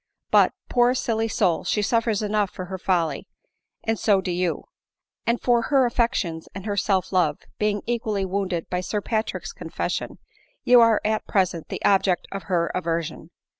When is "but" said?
0.31-0.53